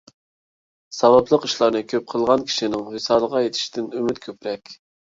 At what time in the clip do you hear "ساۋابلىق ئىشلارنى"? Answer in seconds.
0.99-1.83